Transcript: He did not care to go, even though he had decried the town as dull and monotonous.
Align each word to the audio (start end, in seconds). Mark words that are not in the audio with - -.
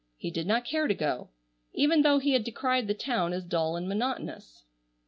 He 0.17 0.31
did 0.31 0.47
not 0.47 0.65
care 0.65 0.87
to 0.87 0.95
go, 0.95 1.29
even 1.73 2.01
though 2.01 2.17
he 2.17 2.33
had 2.33 2.43
decried 2.43 2.87
the 2.87 2.95
town 2.95 3.33
as 3.33 3.43
dull 3.45 3.75
and 3.75 3.87
monotonous. 3.87 4.63